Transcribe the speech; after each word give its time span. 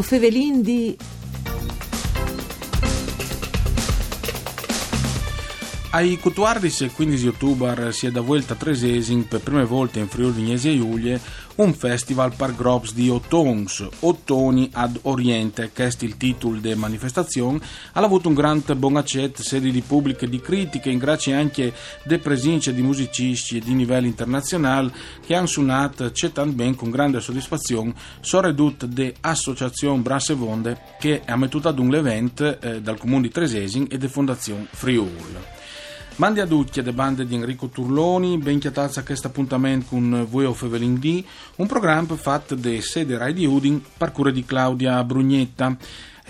O 0.00 0.02
fevelin 0.02 0.62
di... 0.62 0.96
Ai 5.90 6.16
14 6.16 6.84
e 6.84 6.88
15 6.90 7.26
ottobre 7.26 7.92
si 7.92 8.06
è 8.06 8.10
da 8.10 8.22
vuelta 8.22 8.54
a 8.54 8.56
Tresesing 8.56 9.24
per 9.24 9.40
prime 9.40 9.66
volte 9.66 9.98
in 9.98 10.08
Friuli 10.08 10.32
Vignesi 10.32 10.70
e 10.70 10.76
Giulie 10.78 11.20
un 11.56 11.74
festival 11.74 12.34
par 12.34 12.54
grops 12.54 12.94
di 12.94 13.08
Ottons, 13.08 13.86
Ottoni 14.00 14.70
ad 14.72 14.98
Oriente, 15.02 15.70
che 15.72 15.86
è 15.86 15.90
il 16.00 16.16
titolo 16.16 16.58
della 16.58 16.76
manifestazione, 16.76 17.60
ha 17.92 18.00
avuto 18.00 18.28
un 18.28 18.34
grande 18.34 18.74
buon 18.76 18.96
accetto, 18.96 19.42
sedi 19.42 19.70
di 19.70 19.82
pubbliche 19.82 20.24
e 20.24 20.28
di 20.28 20.40
critiche, 20.40 20.90
in 20.90 20.98
grazie 20.98 21.34
anche 21.34 21.72
de 22.04 22.18
presenze 22.18 22.72
di 22.72 22.82
musicisti 22.82 23.60
di 23.60 23.76
livello 23.76 24.06
internazionale 24.06 24.92
che 25.24 25.34
hanno 25.34 25.46
suonato 25.46 26.10
cetan 26.12 26.54
ben 26.54 26.74
con 26.74 26.90
grande 26.90 27.20
soddisfazione, 27.20 27.94
soredut 28.20 28.86
de 28.86 29.14
Associazione 29.20 30.00
Brasse 30.00 30.34
Vonde 30.34 30.78
che 30.98 31.22
ha 31.24 31.36
mettuto 31.36 31.68
ad 31.68 31.78
un 31.78 31.94
evento 31.94 32.60
eh, 32.60 32.80
dal 32.80 32.98
comune 32.98 33.22
di 33.22 33.30
Tresesing 33.30 33.92
e 33.92 33.98
de 33.98 34.08
Fondazione 34.08 34.66
Friuli. 34.70 35.58
Mandi 36.20 36.40
a 36.40 36.46
tutti 36.46 36.82
le 36.82 36.92
bande 36.92 37.24
di 37.24 37.34
Enrico 37.34 37.68
Turloni, 37.68 38.36
ben 38.36 38.58
chiatazza 38.58 39.02
questo 39.02 39.28
appuntamento 39.28 39.86
con 39.88 40.26
voi 40.28 40.44
of 40.44 40.62
Evelyn 40.64 40.98
D, 40.98 41.24
un 41.56 41.66
programma 41.66 42.14
fatto 42.14 42.54
da 42.54 42.78
sede 42.82 43.16
Rai 43.16 43.32
di 43.32 43.46
Udin, 43.46 43.82
parcure 43.96 44.30
di 44.30 44.44
Claudia 44.44 45.02
Brugnetta. 45.02 45.74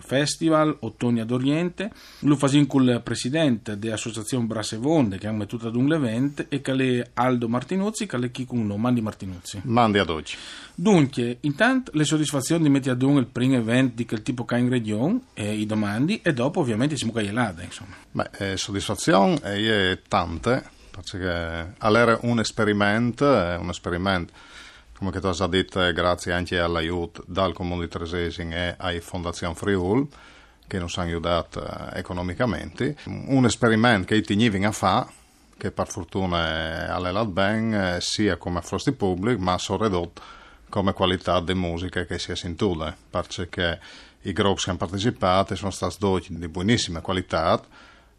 festival 0.00 0.78
Ottonia 0.80 1.24
d'Oriente 1.24 1.92
lo 2.20 2.34
fasin 2.34 2.66
con 2.66 2.82
il 2.82 3.00
presidente 3.04 3.78
dell'associazione 3.78 4.46
Brasevonde 4.46 5.18
che 5.18 5.28
ha 5.28 5.32
mettuto 5.32 5.68
ad 5.68 5.76
un 5.76 5.92
evento 5.92 6.46
e 6.48 6.60
che 6.60 7.10
Aldo 7.14 7.48
Martinuzzi 7.48 8.06
che 8.06 8.16
è 8.16 8.30
chi 8.32 8.44
con 8.44 8.66
noi, 8.66 8.78
Mandi 8.78 9.02
Martinuzzi. 9.02 9.60
Mandi 9.62 9.98
ad 9.98 10.10
oggi. 10.10 10.34
Dunque, 10.74 11.38
intanto 11.42 11.92
le 11.94 12.04
soddisfazioni 12.04 12.64
di 12.64 12.70
mettere 12.70 12.90
ad 12.90 13.02
un 13.02 13.18
il 13.18 13.26
primo 13.36 13.56
evento 13.56 13.96
di 13.96 14.06
quel 14.06 14.22
tipo 14.22 14.46
che 14.46 14.56
in 14.56 14.70
regione 14.70 15.20
e 15.34 15.52
i 15.52 15.66
domandi 15.66 16.22
e 16.22 16.32
dopo 16.32 16.60
ovviamente 16.60 16.96
siamo 16.96 17.12
qui 17.12 17.30
là, 17.30 17.54
insomma. 17.60 17.94
Beh, 18.10 18.30
eh, 18.38 18.56
soddisfazione 18.56 19.38
è 19.42 20.00
tante 20.08 20.70
perché 20.90 21.74
all'era 21.76 22.18
un 22.22 22.38
esperimento, 22.38 23.26
un 23.26 23.68
esperimento 23.68 24.32
come 24.96 25.10
tu 25.10 25.26
hai 25.26 25.48
detto, 25.50 25.92
grazie 25.92 26.32
anche 26.32 26.58
all'aiuto 26.58 27.22
dal 27.26 27.52
Comune 27.52 27.82
di 27.82 27.88
Tresesing 27.90 28.54
e 28.54 28.74
ai 28.78 29.00
Fondazione 29.00 29.54
Friul 29.54 30.08
che 30.66 30.78
non 30.78 30.88
hanno 30.94 31.06
aiutato 31.06 31.62
eh, 31.62 31.98
economicamente. 31.98 32.96
Un 33.04 33.44
esperimento 33.44 34.06
che 34.06 34.14
i 34.14 34.22
tignivi 34.22 34.64
a 34.64 34.72
fa 34.72 35.06
che 35.58 35.70
per 35.70 35.88
fortuna 35.88 36.88
all'Elad 36.88 37.28
Ben 37.28 37.74
eh, 37.74 38.00
sia 38.00 38.36
come 38.36 38.62
Frosty 38.62 38.92
Public 38.92 39.38
ma 39.38 39.58
sono 39.58 39.84
ridotto 39.84 40.22
come 40.68 40.92
qualità 40.92 41.40
di 41.40 41.54
musica 41.54 42.04
che 42.04 42.18
si 42.18 42.32
è 42.32 42.36
sentita, 42.36 42.96
perché 43.10 43.80
i 44.22 44.32
gruppi 44.32 44.62
che 44.62 44.70
hanno 44.70 44.78
partecipato 44.78 45.54
sono 45.54 45.70
stati 45.70 46.36
di 46.36 46.48
buonissima 46.48 47.00
qualità 47.00 47.62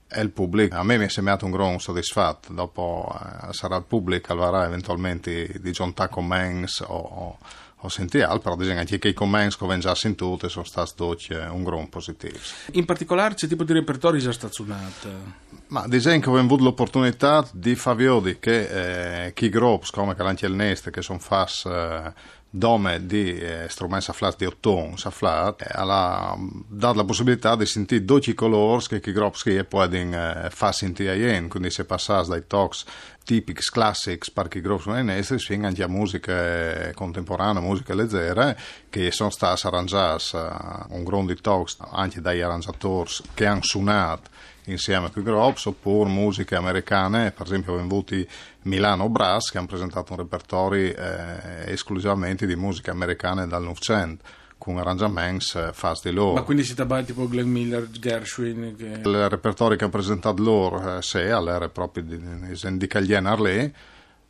e 0.09 0.21
il 0.21 0.29
pubblico, 0.29 0.75
a 0.75 0.83
me 0.83 0.97
mi 0.97 1.05
è 1.05 1.09
sembrato 1.09 1.45
un 1.45 1.51
gran 1.51 1.79
soddisfatto, 1.79 2.53
dopo 2.53 3.13
eh, 3.13 3.53
sarà 3.53 3.75
il 3.75 3.83
pubblico 3.83 4.31
avrà 4.31 4.65
eventualmente 4.65 5.59
di 5.59 5.71
giuntare 5.71 6.09
comments 6.09 6.79
o, 6.79 6.85
o, 6.85 7.37
o 7.75 7.89
sentire 7.89 8.23
altro, 8.23 8.55
però 8.55 8.71
anche 8.71 8.99
che 8.99 9.09
i 9.09 9.13
commenti 9.13 9.57
che 9.57 9.65
ho 9.65 9.77
già 9.77 9.93
sentito 9.95 10.47
sono 10.47 10.63
stati 10.63 11.33
eh, 11.33 11.47
un 11.47 11.63
gran 11.63 11.89
positivo. 11.89 12.37
In 12.71 12.85
particolare 12.85 13.35
che 13.35 13.47
tipo 13.47 13.65
di 13.65 13.73
repertorio 13.73 14.19
è 14.19 14.23
già 14.23 14.31
stato 14.31 14.53
suonato? 14.53 15.56
Ma 15.69 15.85
disegno 15.85 16.21
che 16.21 16.29
ho 16.29 16.37
avuto 16.37 16.63
l'opportunità 16.63 17.45
di 17.51 17.75
far 17.75 17.95
vedere 17.95 18.39
che 18.39 19.25
eh, 19.25 19.33
chi 19.33 19.49
gruppi 19.49 19.87
come 19.91 20.15
anche 20.17 20.45
il 20.45 20.53
Neste 20.53 20.91
che 20.91 21.01
sono 21.01 21.19
fatti 21.19 21.67
eh, 21.67 22.13
dome 22.49 23.05
di 23.05 23.37
eh, 23.37 23.65
strumenti 23.67 24.09
afflati 24.09 24.37
di 24.39 24.45
otton, 24.45 24.95
afflat, 25.03 25.61
eh, 25.61 25.67
ha 25.69 26.37
dato 26.69 26.97
la 26.97 27.03
possibilità 27.03 27.57
di 27.57 27.65
sentire 27.65 28.05
12 28.05 28.33
colori 28.33 28.85
che 28.87 29.09
i 29.09 29.11
gruppi 29.11 29.63
possono 29.65 30.45
eh, 30.45 30.49
far 30.49 30.73
sentire 30.73 31.11
a 31.11 31.47
quindi 31.47 31.69
si 31.69 31.83
passa 31.83 32.21
dai 32.21 32.47
talks 32.47 32.85
tipici, 33.25 33.69
classici, 33.69 34.31
per 34.31 34.47
i 34.53 34.61
gruppi 34.61 34.87
mainestri, 34.87 35.37
fino 35.37 35.67
anche 35.67 35.83
a 35.83 35.87
musica 35.89 36.93
contemporanea, 36.93 37.61
musica 37.61 37.93
leggera, 37.93 38.55
che 38.89 39.11
sono 39.11 39.29
state 39.29 39.67
arrangiate 39.67 40.37
uh, 40.37 40.95
un 40.95 41.03
grande 41.03 41.35
talks 41.35 41.75
anche 41.91 42.21
dagli 42.21 42.39
arrangiatori 42.39 43.11
che 43.33 43.45
hanno 43.45 43.63
suonato 43.63 44.55
insieme 44.67 45.11
con 45.11 45.21
i 45.21 45.25
Grops, 45.25 45.65
oppure 45.65 46.09
musiche 46.09 46.55
americane, 46.55 47.31
per 47.31 47.45
esempio 47.45 47.73
abbiamo 47.73 47.91
avuto 47.91 48.15
Milano 48.63 49.09
Brass 49.09 49.49
che 49.51 49.57
hanno 49.57 49.67
presentato 49.67 50.13
un 50.13 50.19
repertorio 50.19 50.95
eh, 50.95 51.71
esclusivamente 51.71 52.45
di 52.45 52.55
musiche 52.55 52.89
americane 52.89 53.47
dal 53.47 53.63
Novecento 53.63 54.23
con 54.57 54.77
arrangiamenti 54.77 55.57
eh, 55.57 55.69
fatti 55.71 56.11
loro. 56.11 56.33
Ma 56.33 56.41
quindi 56.41 56.63
si 56.63 56.73
tratta 56.73 57.01
tipo 57.03 57.27
Glenn 57.27 57.49
Miller, 57.49 57.89
Gershwin? 57.89 58.75
Che... 58.75 59.01
Il 59.03 59.29
repertorio 59.29 59.77
che 59.77 59.83
hanno 59.83 59.93
presentato 59.93 60.41
loro, 60.41 60.97
eh, 60.97 61.01
sì, 61.01 61.19
era 61.19 61.69
proprio 61.69 62.03
di, 62.03 62.19
di, 62.19 62.77
di 62.77 62.87
Cagliena 62.87 63.31
Arlè, 63.31 63.71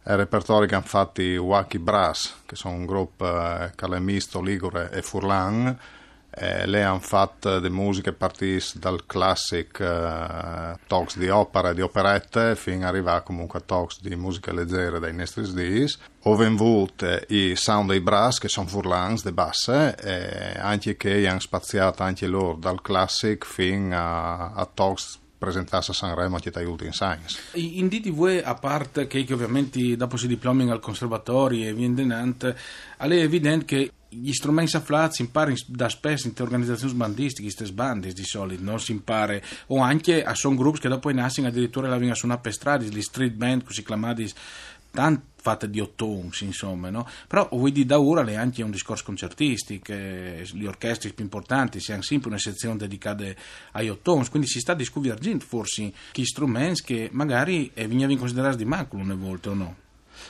il 0.10 0.16
repertorio 0.16 0.68
che 0.68 0.76
hanno 0.76 0.86
fatto 0.86 1.22
i 1.22 1.38
Wacky 1.38 1.80
Brass, 1.80 2.36
che 2.46 2.56
sono 2.56 2.76
un 2.76 2.86
gruppo 2.86 3.26
eh, 3.26 3.72
che 3.76 3.86
è 3.86 4.00
misto 4.00 4.42
Ligure 4.42 4.90
e 4.92 5.02
Furlan, 5.02 5.78
eh, 6.40 6.68
lei 6.68 6.84
ha 6.84 6.98
fatto 7.00 7.60
le 7.60 7.70
musiche 7.70 8.14
partite 8.14 8.80
dal 8.80 9.06
classic 9.06 9.80
eh, 9.80 10.78
talks 10.86 11.18
di 11.18 11.30
opera 11.30 11.72
e 11.72 11.74
di 11.74 11.82
operette 11.82 12.56
fino 12.56 12.84
ad 12.84 12.94
arrivare 12.94 13.24
comunque 13.24 13.60
a 13.60 13.62
talks 13.62 14.02
di 14.02 14.16
musica 14.16 14.54
leggera 14.54 15.00
dai 15.00 15.14
Nestris 15.14 15.54
Dis. 15.54 15.98
Avuto 16.22 17.20
i 17.30 17.56
sound 17.56 17.90
dei 17.90 18.02
brass 18.02 18.38
che 18.38 18.50
sono 18.50 18.68
furlans, 18.68 19.24
de 19.24 19.32
basse, 19.32 19.96
e 19.96 20.60
anche 20.60 20.98
che 20.98 21.26
hanno 21.26 21.40
spaziato 21.40 22.04
anche 22.04 22.28
loro 22.28 22.56
dal 22.56 22.82
classic 22.82 23.46
fino 23.46 23.96
a, 23.96 24.52
a 24.52 24.70
talks 24.72 25.20
presentarsi 25.38 25.92
a 25.92 25.94
Sanremo 25.94 26.38
che 26.38 26.52
ti 26.52 26.58
aiuti 26.58 26.86
in 26.86 26.92
science. 26.92 27.40
In 27.54 27.88
DTV, 27.88 28.42
a 28.44 28.56
parte 28.56 29.08
che, 29.08 29.24
che 29.24 29.34
ovviamente 29.34 29.96
dopo 29.96 30.18
si 30.18 30.28
diplomano 30.28 30.72
al 30.72 30.80
conservatorio 30.80 31.70
e 31.70 31.74
viene 31.74 31.94
denante, 31.94 32.58
è 32.98 33.06
evidente 33.06 33.66
che 33.66 33.92
gli 34.10 34.32
strumenti 34.32 34.76
afflati 34.76 35.16
si 35.16 35.22
imparano 35.24 35.56
da 35.68 35.90
spesso 35.90 36.28
in 36.28 36.34
organizzazioni 36.38 36.94
sbandistiche, 36.94 37.44
queste 37.44 37.66
sbande 37.66 38.14
di 38.14 38.24
solito, 38.24 38.64
non 38.64 38.80
si 38.80 38.92
impara, 38.92 39.40
o 39.68 39.80
anche 39.80 40.24
a 40.24 40.34
son 40.34 40.56
gruppi 40.56 40.80
che 40.80 40.90
dopo 40.90 41.12
nascono 41.12 41.48
addirittura 41.48 41.88
la 41.88 41.94
vengono 41.94 42.14
a 42.14 42.18
suonare 42.18 42.42
per 42.42 42.54
strade, 42.54 42.86
gli 42.86 43.02
street 43.02 43.34
band, 43.34 43.64
così 43.64 43.84
chiamati, 43.84 44.32
tanto 44.92 45.26
fatte 45.36 45.70
di 45.70 45.80
ottons, 45.80 46.42
insomma, 46.42 46.90
no? 46.90 47.08
Però 47.28 47.48
vuoi 47.52 47.72
dire 47.72 47.86
da 47.86 48.00
ora 48.00 48.26
è 48.26 48.36
anche 48.36 48.64
un 48.64 48.72
discorso 48.72 49.04
concertistico, 49.04 49.94
le 49.94 50.68
orchestre 50.68 51.14
più 51.14 51.24
importanti 51.24 51.80
si 51.80 51.96
sempre 52.02 52.30
una 52.30 52.40
sezione 52.40 52.78
dedicata 52.78 53.24
agli 53.72 53.90
ottons, 53.90 54.30
quindi 54.30 54.48
si 54.48 54.60
sta 54.60 54.74
discutendo 54.74 55.44
forse 55.46 55.94
che 56.12 56.26
strumenti 56.26 56.84
che 56.84 57.10
magari 57.12 57.72
venivano 57.74 58.18
considerati 58.18 58.58
di 58.58 58.66
maculo 58.66 59.04
una 59.04 59.16
volta 59.16 59.52
o 59.52 59.54
no? 59.54 59.76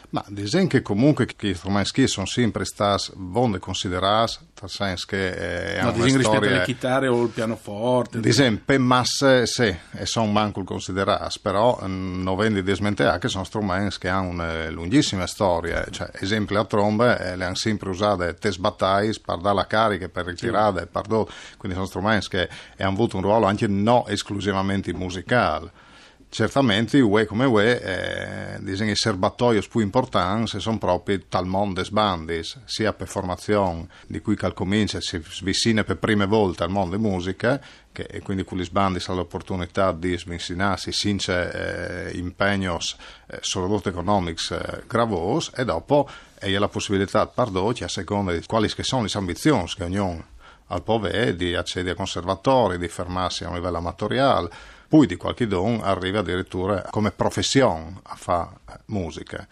Ma 0.09 0.23
diciamo 0.27 0.67
che 0.67 0.81
comunque 0.81 1.25
che 1.25 1.49
gli 1.49 1.53
strumenti 1.53 2.07
sono 2.07 2.25
sempre 2.25 2.65
stati 2.65 3.11
buoni 3.15 3.59
considerati, 3.59 4.37
nel 4.61 4.69
senso 4.69 5.05
che 5.07 5.77
eh, 5.77 5.81
no, 5.81 5.91
una 5.91 5.93
storia... 5.93 6.17
rispetto 6.17 6.45
alle 6.45 6.63
chitarre 6.63 7.07
o 7.07 7.23
il 7.23 7.29
pianoforte. 7.29 8.19
Diciamo, 8.19 8.59
per 8.63 8.79
masse 8.79 9.45
sì, 9.45 9.75
e 9.91 10.05
sono 10.05 10.27
manco 10.27 10.63
considerati, 10.63 11.39
però 11.41 11.79
mm, 11.83 12.23
non 12.23 12.35
vendi 12.37 12.63
dismentare 12.63 13.19
che 13.19 13.27
sono 13.27 13.43
strumenti 13.43 13.97
che 13.99 14.07
hanno 14.09 14.29
una 14.29 14.69
lunghissima 14.69 15.27
storia, 15.27 15.85
cioè, 15.89 16.09
esempio, 16.13 16.55
la 16.55 16.65
tromba 16.65 17.19
eh, 17.19 17.35
le 17.35 17.45
hanno 17.45 17.55
sempre 17.55 17.89
usate 17.89 18.35
test 18.35 18.59
battaglie 18.59 19.13
per 19.23 19.37
dare 19.39 19.55
la 19.55 19.67
carica, 19.67 20.07
per 20.09 20.25
ritirare, 20.25 20.81
sì. 20.81 20.87
per 20.91 21.03
do... 21.03 21.29
quindi 21.57 21.75
sono 21.77 21.87
strumenti 21.87 22.27
che 22.29 22.49
hanno 22.77 22.91
avuto 22.91 23.17
un 23.17 23.23
ruolo 23.23 23.45
anche 23.45 23.67
non 23.67 24.03
esclusivamente 24.07 24.93
musicale 24.93 25.85
certamente 26.29 26.99
UE 26.99 27.25
come 27.25 27.45
UE 27.45 27.81
eh, 27.81 28.57
disegni 28.59 28.95
serbatoi 28.95 29.65
più 29.67 29.79
importanti 29.79 30.59
sono 30.59 30.77
proprio 30.77 31.21
tal 31.29 31.45
mondo 31.45 31.83
sbandis 31.83 32.59
sia 32.65 32.93
per 32.93 33.07
formazione 33.07 33.87
di 34.07 34.19
cui 34.19 34.35
cal 34.35 34.53
comincia 34.53 34.99
si 34.99 35.21
vicina 35.41 35.83
per 35.83 35.97
prime 35.97 36.25
volte 36.25 36.63
al 36.63 36.69
mondo 36.69 36.99
musica 36.99 37.61
che, 37.91 38.03
e 38.03 38.21
quindi 38.21 38.43
con 38.43 38.57
gli 38.57 38.63
sbandis 38.63 39.07
ha 39.07 39.13
l'opportunità 39.13 39.93
di 39.93 40.17
svincinarsi 40.17 40.91
senza 40.91 41.51
eh, 41.51 42.17
impegnos 42.17 42.97
eh, 43.27 43.39
soprattutto 43.41 43.89
economici 43.89 44.53
eh, 44.53 44.83
gravos 44.85 45.51
e 45.55 45.63
dopo 45.63 46.09
hai 46.41 46.53
la 46.53 46.67
possibilità 46.67 47.25
pardoci 47.25 47.83
a 47.83 47.87
seconda 47.87 48.33
di 48.33 48.43
quali 48.45 48.69
sono 48.69 49.03
le 49.03 49.09
ambizioni 49.13 49.67
che 49.75 49.83
ognuno 49.83 50.35
al 50.67 50.83
POVE 50.83 51.35
di 51.37 51.55
accedere 51.55 51.93
a 51.93 51.95
conservatori, 51.95 52.77
di 52.77 52.89
fermarsi 52.89 53.45
a 53.45 53.47
un 53.47 53.55
livello 53.55 53.77
amatoriale 53.77 54.49
poi 54.87 55.07
di 55.07 55.15
qualche 55.15 55.47
don 55.47 55.81
arriva 55.83 56.19
addirittura 56.19 56.81
come 56.89 57.11
professione 57.11 57.99
a 58.03 58.15
fare 58.15 58.49
musica. 58.85 59.47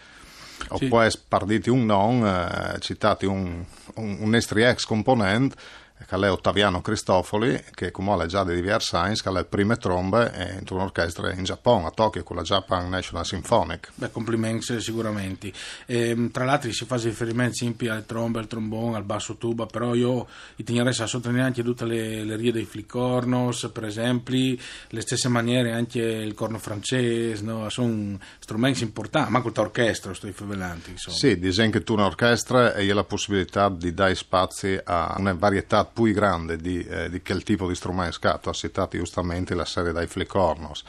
Oppure 0.69 1.11
sì. 1.11 1.19
parditi 1.27 1.69
un 1.69 1.85
non, 1.85 2.25
eh, 2.25 2.79
citati 2.79 3.25
un, 3.25 3.63
un, 3.95 4.17
un 4.21 4.35
estri 4.35 4.63
ex 4.63 4.85
componente 4.85 5.55
che 5.97 6.15
è 6.15 6.31
Ottaviano 6.31 6.81
Cristofoli, 6.81 7.63
che 7.73 7.91
come 7.91 8.25
già 8.27 8.43
di 8.43 8.53
diversi 8.53 8.95
anni, 8.95 9.15
che 9.15 9.29
è 9.29 9.31
le 9.31 9.45
prime 9.45 9.77
trombe 9.77 10.59
in 10.59 10.65
un'orchestra 10.69 11.31
in 11.33 11.43
Giappone, 11.43 11.87
a 11.87 11.91
Tokyo, 11.91 12.23
con 12.23 12.35
la 12.35 12.41
Japan 12.41 12.89
National 12.89 13.25
Symphonic. 13.25 13.91
Beh, 13.95 14.11
complimenti 14.11 14.79
sicuramente. 14.81 15.51
E, 15.85 16.09
ehm, 16.09 16.31
tra 16.31 16.43
l'altro 16.43 16.71
si 16.71 16.85
fa 16.85 16.97
riferimento 16.97 17.55
sempre 17.55 17.89
alle 17.89 18.05
trombe, 18.05 18.39
al 18.39 18.47
trombone, 18.47 18.97
al 18.97 19.03
basso 19.03 19.37
tuba, 19.37 19.65
però 19.65 19.95
io 19.95 20.27
tenerei 20.63 20.93
a 20.97 21.07
sottolineare 21.07 21.47
anche 21.47 21.63
tutte 21.63 21.85
le, 21.85 22.23
le 22.23 22.35
rie 22.35 22.51
dei 22.51 22.65
flicornos, 22.65 23.69
per 23.71 23.85
esempio, 23.85 24.55
le 24.89 25.01
stesse 25.01 25.29
maniere 25.29 25.71
anche 25.71 26.01
il 26.01 26.33
corno 26.33 26.59
francese, 26.59 27.43
no? 27.43 27.69
sono 27.69 28.19
strumenti 28.39 28.83
importanti, 28.83 29.31
ma 29.31 29.41
con 29.41 29.51
l'orchestra 29.55 30.13
sto 30.13 30.31
favellanti. 30.31 30.93
Sì, 30.95 31.39
dicono 31.39 31.69
che 31.69 31.83
tu 31.83 31.93
un'orchestra 31.93 32.73
e 32.73 32.81
hai 32.81 32.87
la 32.89 33.03
possibilità 33.03 33.69
di 33.69 33.93
dare 33.93 34.15
spazi 34.15 34.79
a 34.83 35.15
una 35.17 35.33
varietà 35.33 35.84
più 35.85 36.11
grande 36.13 36.57
di, 36.57 36.83
eh, 36.83 37.09
di 37.09 37.21
quel 37.21 37.43
tipo 37.43 37.67
di 37.67 37.75
strumenti 37.75 38.13
scatto, 38.13 38.49
ha 38.49 38.53
citato 38.53 38.97
giustamente 38.97 39.55
la 39.55 39.65
serie 39.65 39.91
dai 39.91 40.07
flicornos. 40.07 40.83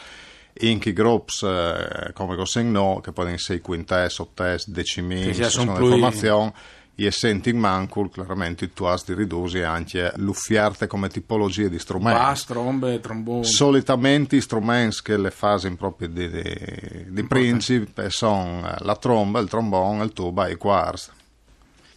In 0.61 0.79
chi 0.79 0.93
groups 0.93 1.43
eh, 1.43 2.13
come 2.15 2.35
Gossing 2.35 2.71
No, 2.71 3.01
che 3.03 3.13
poi 3.13 3.31
in 3.31 3.39
sei 3.39 3.61
quintes, 3.61 4.19
ottes, 4.19 4.69
decimi, 4.69 5.35
sono 5.35 5.75
più... 5.75 5.89
formazione, 5.89 6.53
e 6.99 7.11
senti 7.11 7.51
in 7.51 7.59
mancul 7.59 8.11
chiaramente 8.11 8.73
tu 8.73 8.85
hai 8.85 8.99
di 9.05 9.13
ridurre 9.13 9.65
anche 9.65 10.13
l'uffiarte 10.17 10.87
come 10.87 11.09
tipologie 11.09 11.69
di 11.69 11.79
strumenti. 11.79 12.19
Bass, 12.19 12.47
trombe, 12.47 13.01
tromboni. 13.01 13.45
Solitamente 13.45 14.37
i 14.37 14.41
strumenti 14.41 15.03
che 15.03 15.19
le 15.19 15.31
fasi 15.31 15.71
proprio 15.77 16.09
di, 16.09 16.31
di, 16.31 17.07
di 17.09 17.23
principe 17.25 18.09
sono 18.09 18.75
la 18.79 18.97
tromba, 18.97 19.41
il 19.41 19.49
trombone, 19.49 20.05
il 20.05 20.13
tuba 20.15 20.47
e 20.47 20.53
i 20.53 20.57
quarts 20.57 21.11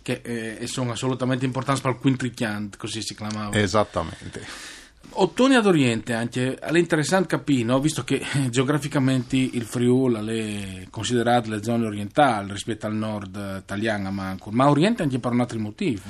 che 0.01 0.21
eh, 0.23 0.67
sono 0.67 0.91
assolutamente 0.91 1.45
importanti 1.45 1.81
per 1.81 1.91
il 1.91 1.97
quintricchiante, 1.97 2.77
così 2.77 3.01
si 3.01 3.15
chiamava. 3.15 3.57
Esattamente. 3.57 4.77
Ottoni 5.11 5.55
ad 5.55 5.65
Oriente 5.65 6.13
anche, 6.13 6.53
è 6.55 6.77
interessante 6.77 7.27
capire, 7.27 7.63
no? 7.63 7.79
visto 7.79 8.03
che 8.03 8.21
eh, 8.33 8.49
geograficamente 8.49 9.35
il 9.37 9.63
Friuli 9.63 10.83
è 10.83 10.87
considerato 10.89 11.49
le 11.49 11.63
zone 11.63 11.87
orientali 11.87 12.51
rispetto 12.51 12.85
al 12.85 12.93
nord 12.93 13.61
italiano, 13.63 14.11
ma, 14.11 14.37
ma 14.51 14.69
Oriente 14.69 15.01
anche 15.01 15.19
per 15.19 15.31
un 15.31 15.39
altro 15.39 15.59
motivo? 15.59 16.01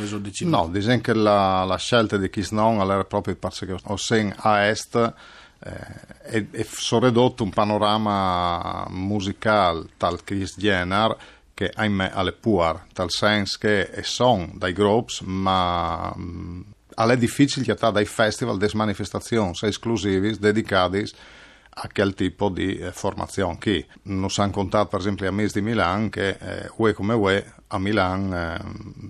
No, 0.41 0.67
dicono 0.69 0.99
che 0.99 1.13
la, 1.13 1.63
la, 1.63 1.77
scelta 1.77 2.17
di 2.17 2.29
Kisnon 2.29 2.81
era 2.81 3.05
proprio 3.05 3.35
perché 3.35 3.77
Ossen 3.83 4.33
a 4.35 4.65
est 4.65 5.13
eh, 5.59 6.47
e 6.51 6.67
sono 6.69 7.05
ridotto 7.05 7.43
un 7.43 7.51
panorama 7.51 8.85
musicale 8.89 9.87
tal 9.97 10.23
Chris 10.23 10.57
Jenner 10.57 11.15
che 11.59 11.69
ahimè 11.75 12.11
alle 12.13 12.31
puar, 12.31 12.85
tal 12.93 13.11
senso 13.11 13.57
che 13.59 13.89
sono 14.03 14.49
dai 14.53 14.71
groups, 14.71 15.19
ma 15.19 16.15
è 16.15 17.17
difficile 17.17 17.65
che 17.65 17.91
dai 17.91 18.05
festival, 18.05 18.57
delle 18.57 18.71
manifestazioni 18.75 19.51
esclusive 19.63 20.39
dedicate 20.39 21.05
a 21.81 21.89
quel 21.93 22.13
tipo 22.13 22.49
di 22.49 22.77
eh, 22.77 22.91
formazione 22.91 23.57
che 23.57 23.85
non 24.03 24.29
si 24.29 24.41
hanno 24.41 24.51
contato 24.51 24.89
per 24.89 24.99
esempio 24.99 25.27
a 25.27 25.31
Mesi 25.31 25.59
di 25.59 25.65
Milano 25.65 26.09
che 26.09 26.29
eh, 26.29 26.69
UE 26.75 26.93
come 26.93 27.13
UE 27.13 27.53
a 27.67 27.79
Milano 27.79 28.35
eh, 28.35 28.59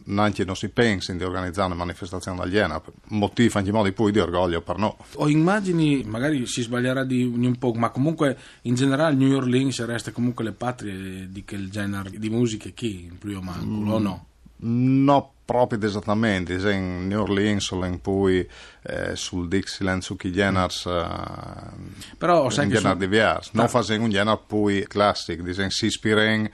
neanche 0.05 0.45
non 0.45 0.55
si 0.55 0.69
pensa 0.69 1.11
di 1.13 1.23
organizzare 1.23 1.67
una 1.67 1.75
manifestazione 1.75 2.41
aliena 2.41 2.79
motivo 3.07 3.57
anche 3.57 3.71
modi 3.71 3.91
poi 3.91 4.11
di 4.11 4.19
orgoglio 4.19 4.61
per 4.61 4.77
noi 4.77 4.93
o 5.15 5.27
immagini 5.27 6.03
magari 6.03 6.45
si 6.45 6.61
sbaglierà 6.61 7.03
di 7.03 7.23
un 7.23 7.57
po' 7.57 7.73
ma 7.73 7.89
comunque 7.89 8.37
in 8.63 8.75
generale 8.75 9.15
New 9.15 9.35
Orleans 9.35 9.83
resta 9.85 10.11
comunque 10.11 10.43
le 10.43 10.51
patrie 10.51 11.27
di 11.31 11.43
quel 11.43 11.69
genere 11.69 12.11
di 12.11 12.29
musica 12.29 12.69
chi? 12.69 13.05
In 13.05 13.17
più 13.17 13.37
o 13.37 13.41
manco 13.41 13.65
mm, 13.65 13.89
o 13.89 13.99
no? 13.99 14.25
no 14.57 15.33
proprio 15.49 15.83
esattamente, 15.83 16.53
in 16.53 17.07
New 17.07 17.21
Orleans 17.21 17.71
o 17.71 17.83
in 17.83 17.99
poi 18.01 18.47
eh, 18.83 19.15
sul 19.15 19.47
Dixieland 19.47 20.03
su 20.03 20.15
chi 20.15 20.31
generi 20.31 20.71
eh, 20.85 22.15
però 22.15 22.51
sai 22.51 22.67
che 22.67 22.75
genere 22.75 22.93
su... 22.93 22.99
diverso, 22.99 23.49
non 23.53 23.67
fa 23.67 23.83
un 24.03 24.11
genere 24.11 24.39
poi 24.45 24.85
classico, 24.85 25.41
dicono 25.41 25.71
si 25.71 25.87
ispirano 25.87 26.49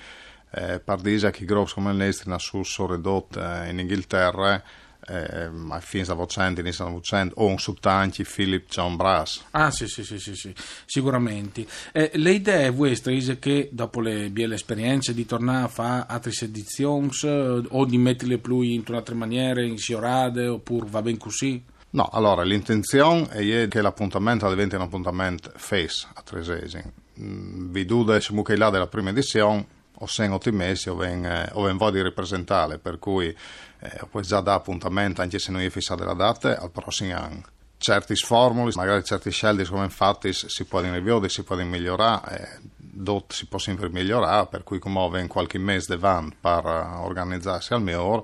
eh, 0.52 0.80
per 0.80 1.02
dire 1.02 1.30
che 1.32 1.44
gruppi 1.44 1.74
come 1.74 1.92
l'Estri 1.92 2.34
su 2.38 2.64
sono 2.64 2.94
ridotti 2.94 3.38
eh, 3.38 3.70
in 3.70 3.80
Inghilterra 3.80 4.64
eh, 5.08 5.50
a 5.70 5.80
fine 5.80 6.06
Novecento, 6.08 6.62
inizio 6.62 6.88
Novecento, 6.88 7.36
o 7.38 7.48
un 7.48 7.58
subtanti 7.58 8.24
Philip 8.24 8.70
John 8.70 8.96
Brass. 8.96 9.44
Ah 9.52 9.72
sì, 9.72 9.88
sì, 9.88 10.04
sì, 10.04 10.20
sì, 10.20 10.36
sì. 10.36 10.54
sicuramente. 10.86 11.66
Eh, 11.92 12.12
le 12.16 12.32
idee 12.32 12.70
vostre 12.70 13.14
che 13.40 13.70
dopo 13.72 14.02
le 14.02 14.30
bielle 14.30 14.56
esperienze 14.56 15.14
di 15.14 15.26
tornare 15.26 15.66
a 15.66 15.68
fare 15.68 16.06
altre 16.08 16.32
edizioni 16.42 17.10
eh, 17.24 17.64
o 17.70 17.86
di 17.86 17.98
metterle 17.98 18.38
più 18.38 18.62
in 18.62 18.84
un'altra 18.88 19.16
maniera, 19.16 19.62
in 19.62 19.78
siorade, 19.78 20.48
oppure 20.48 20.88
va 20.90 21.02
ben 21.02 21.18
così? 21.18 21.64
No, 21.92 22.10
allora 22.12 22.44
l'intenzione 22.44 23.28
è 23.30 23.68
che 23.70 23.82
l'appuntamento 23.82 24.50
diventi 24.50 24.76
un 24.76 24.82
appuntamento 24.82 25.52
face 25.56 26.08
a 26.14 26.22
Tresesi. 26.22 26.82
Mm, 27.20 27.72
vi 27.72 27.86
dude 27.86 28.20
che 28.20 28.58
là 28.58 28.70
della 28.70 28.88
prima 28.88 29.12
edizione 29.12 29.66
o 30.00 30.08
sen 30.08 30.32
otto 30.32 30.52
mesi 30.52 30.90
o 30.90 30.96
eh, 31.04 31.50
o 31.54 31.64
ven 31.64 31.78
di 31.92 32.02
rappresentare, 32.02 32.78
per 32.80 33.00
cui 33.00 33.28
eh, 33.28 34.02
poi 34.10 34.24
già 34.24 34.42
da 34.42 34.54
appuntamento, 34.54 35.22
anche 35.22 35.40
se 35.40 35.52
non 35.52 35.62
è 35.62 35.70
fissata 35.70 36.04
la 36.06 36.14
data, 36.14 36.60
al 36.60 36.72
prossimo 36.72 37.16
anno. 37.16 37.44
Certi 37.78 38.16
formuli, 38.16 38.72
magari 38.76 39.04
certi 39.04 39.30
scelte 39.32 39.66
come 39.66 39.84
infatti 39.84 40.34
si 40.34 40.66
può 40.66 40.80
rivedere, 40.80 41.30
si 41.30 41.44
può 41.44 41.56
migliorare, 41.56 42.40
eh, 42.40 42.60
dot 42.78 43.34
si 43.34 43.48
può 43.48 43.60
sempre 43.60 43.90
migliorare, 43.90 44.48
per 44.48 44.64
cui 44.64 44.80
come 44.80 45.08
ven 45.10 45.28
qualche 45.28 45.58
mese 45.58 45.96
davanti 45.96 46.38
per 46.40 46.66
organizzarsi 46.66 47.74
al 47.74 47.82
migliore, 47.82 48.24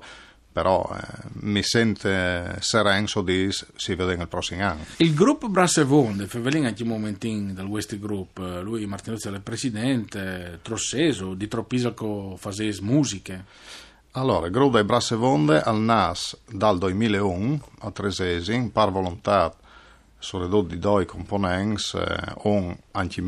però 0.52 0.88
eh, 0.94 1.28
mi 1.40 1.62
sente 1.62 2.56
sereno 2.60 3.06
di 3.24 3.48
si 3.50 3.94
vede 3.94 4.16
nel 4.16 4.28
prossimo 4.28 4.64
anno. 4.64 4.84
Il 4.98 5.14
gruppo 5.14 5.48
Brasse 5.48 5.84
Vonde, 5.84 6.26
Fevelin 6.26 6.66
anche 6.66 6.82
un 6.82 6.90
momentino 6.90 7.52
del 7.52 7.64
West 7.64 7.98
Group, 7.98 8.38
lui 8.62 8.84
Martinuzzi 8.86 9.28
è 9.28 9.30
il 9.30 9.40
presidente, 9.40 10.58
Trosseso, 10.62 11.34
di 11.34 11.48
Tropisaco 11.48 12.36
Fases 12.36 12.80
Musiche. 12.80 13.44
Allora, 14.12 14.46
il 14.46 14.52
gruppo 14.52 14.76
dei 14.76 14.84
Brasse 14.84 15.16
Vonde 15.16 15.60
al 15.62 15.80
NAS 15.80 16.36
dal 16.50 16.76
2001 16.78 17.60
a 17.80 17.90
Tresesi, 17.90 18.70
per 18.70 18.90
volontà 18.90 19.54
sono 20.22 20.62
di 20.62 20.78
due 20.78 21.04
componenti, 21.04 21.96
eh, 21.96 22.34
un 22.44 22.76
anche 22.92 23.22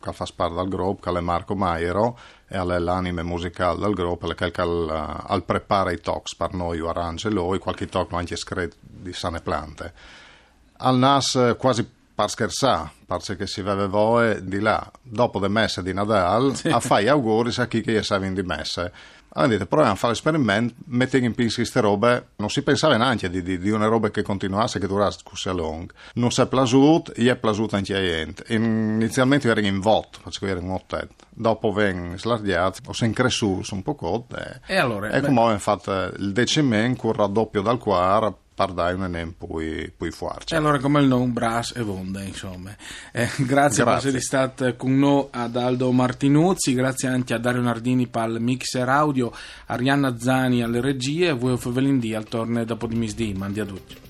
che 0.00 0.12
fa 0.12 0.26
parte 0.34 0.54
del 0.54 0.68
gruppo, 0.68 1.10
che 1.10 1.18
è 1.18 1.20
Marco 1.20 1.56
Maiero, 1.56 2.16
e 2.46 2.56
è 2.56 2.78
l'anime 2.78 3.24
musicale 3.24 3.80
del 3.80 3.94
gruppo, 3.94 4.28
che 4.28 4.52
al, 4.60 5.24
al 5.26 5.42
prepara 5.42 5.90
i 5.90 6.00
talks 6.00 6.36
per 6.36 6.54
noi, 6.54 6.78
o 6.78 6.88
arrangia 6.88 7.28
lui, 7.28 7.58
qualche 7.58 7.86
talk 7.86 8.12
anche 8.12 8.36
scritto 8.36 8.76
di 8.80 9.12
sane 9.12 9.40
plante. 9.40 9.92
Al 10.78 10.96
NAS 10.96 11.34
eh, 11.34 11.56
quasi 11.58 11.88
per 12.14 12.30
scherzare, 12.30 12.92
perché 13.04 13.46
si 13.48 13.62
vede 13.62 13.88
voi 13.88 14.44
di 14.44 14.60
là, 14.60 14.88
dopo 15.02 15.40
le 15.40 15.48
messe 15.48 15.82
di 15.82 15.92
Nadal, 15.92 16.54
sì. 16.54 16.68
a 16.68 16.78
fare 16.78 17.08
auguri 17.08 17.52
a 17.56 17.66
chi 17.66 17.80
che 17.80 18.02
sa 18.04 18.18
di 18.18 18.42
messe 18.42 18.92
allora 19.30 19.52
detto, 19.52 19.66
proviamo 19.66 19.92
a 19.92 19.96
fare 19.96 20.12
l'esperimento, 20.12 20.74
mettere 20.86 21.24
in 21.24 21.34
piedi 21.34 21.52
queste 21.52 21.80
robe, 21.80 22.28
non 22.36 22.48
si 22.48 22.62
pensava 22.62 22.96
neanche 22.96 23.28
di, 23.28 23.42
di, 23.42 23.58
di, 23.58 23.70
una 23.70 23.86
roba 23.86 24.10
che 24.10 24.22
continuasse, 24.22 24.78
che 24.78 24.86
durasse 24.86 25.20
così 25.22 25.48
a 25.48 25.52
lungo. 25.52 25.92
Non 26.14 26.30
si 26.30 26.40
è 26.40 26.46
piaciuto, 26.46 27.12
gli 27.14 27.28
è 27.28 27.36
piaciuto 27.36 27.76
anche 27.76 27.94
a 27.94 28.00
gente. 28.00 28.44
Inizialmente 28.54 29.48
ero 29.48 29.60
in 29.60 29.80
voto, 29.80 30.20
facevo 30.22 30.50
ero 30.50 30.60
in 30.60 30.70
ottetto. 30.70 31.26
Dopo 31.28 31.70
vengo 31.72 32.16
slargiato, 32.16 32.80
ho 32.86 32.92
sempre 32.92 33.24
cresciuto 33.24 33.74
un 33.74 33.82
po' 33.82 33.94
cotto. 33.94 34.36
E, 34.36 34.60
e 34.66 34.76
allora? 34.76 35.10
E 35.10 35.20
come 35.20 35.40
ho 35.40 35.58
fatto 35.58 35.92
il 36.16 36.32
decimento, 36.32 37.06
un 37.06 37.12
raddoppio 37.12 37.60
dal 37.60 37.78
quarto, 37.78 38.38
pardai 38.56 38.94
un 38.94 39.04
enem 39.04 39.34
poi, 39.36 39.92
poi 39.94 40.10
fuarci. 40.10 40.54
E 40.54 40.56
allora 40.56 40.80
come 40.80 41.00
il 41.00 41.06
nome 41.06 41.26
Bras 41.26 41.74
e 41.76 41.82
Vonda, 41.82 42.22
insomma. 42.22 42.70
Eh, 43.12 43.28
grazie, 43.36 43.44
grazie, 43.44 43.84
per 43.84 43.96
essere 43.96 44.20
stato 44.20 44.74
con 44.76 44.98
noi 44.98 45.26
ad 45.30 45.56
Aldo 45.56 45.92
Martinuzzi, 45.92 46.72
grazie 46.72 47.08
anche 47.08 47.34
a 47.34 47.38
Dario 47.38 47.60
Nardini 47.60 48.08
il 48.10 48.36
mixer 48.40 48.88
audio, 48.88 49.30
a 49.66 49.76
Rianna 49.76 50.18
Zani 50.18 50.62
alle 50.62 50.80
regie 50.80 51.28
e 51.28 51.32
voi 51.32 51.58
Fevelindì 51.58 52.14
al 52.14 52.24
torneo 52.24 52.64
dopo 52.64 52.86
di 52.86 52.96
misdì. 52.96 53.34
Mandi 53.34 53.60
a 53.60 53.66
tutti. 53.66 54.05